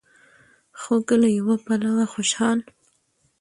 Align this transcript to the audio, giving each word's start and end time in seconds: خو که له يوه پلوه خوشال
خو 0.79 0.93
که 1.07 1.15
له 1.21 1.29
يوه 1.39 1.55
پلوه 1.65 2.05
خوشال 2.13 2.59